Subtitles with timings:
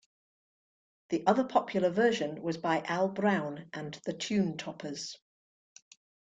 [1.09, 5.15] The other popular version was by Al Brown and The Tunetoppers.